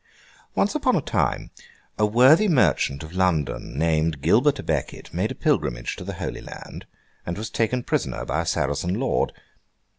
[0.55, 1.51] Once upon a time,
[1.99, 6.41] a worthy merchant of London, named Gilbert à Becket, made a pilgrimage to the Holy
[6.41, 6.87] Land,
[7.23, 9.31] and was taken prisoner by a Saracen lord.